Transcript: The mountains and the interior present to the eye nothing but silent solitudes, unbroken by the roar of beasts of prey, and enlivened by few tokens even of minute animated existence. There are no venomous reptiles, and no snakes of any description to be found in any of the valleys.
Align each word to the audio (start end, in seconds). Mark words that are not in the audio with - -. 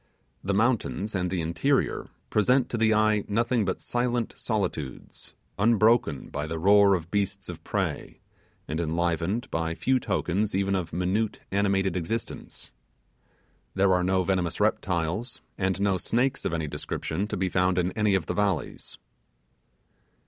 The 0.43 0.55
mountains 0.55 1.13
and 1.13 1.29
the 1.29 1.41
interior 1.41 2.07
present 2.31 2.69
to 2.69 2.75
the 2.77 2.91
eye 2.91 3.23
nothing 3.27 3.65
but 3.65 3.79
silent 3.79 4.33
solitudes, 4.35 5.35
unbroken 5.59 6.29
by 6.29 6.47
the 6.47 6.57
roar 6.57 6.95
of 6.95 7.11
beasts 7.11 7.49
of 7.49 7.63
prey, 7.63 8.19
and 8.67 8.79
enlivened 8.79 9.51
by 9.51 9.75
few 9.75 9.99
tokens 9.99 10.55
even 10.55 10.73
of 10.73 10.91
minute 10.91 11.41
animated 11.51 11.95
existence. 11.95 12.71
There 13.75 13.93
are 13.93 14.01
no 14.03 14.23
venomous 14.23 14.59
reptiles, 14.59 15.39
and 15.55 15.79
no 15.79 15.99
snakes 15.99 16.45
of 16.45 16.53
any 16.55 16.67
description 16.67 17.27
to 17.27 17.37
be 17.37 17.47
found 17.47 17.77
in 17.77 17.91
any 17.91 18.15
of 18.15 18.25
the 18.25 18.33
valleys. 18.33 18.97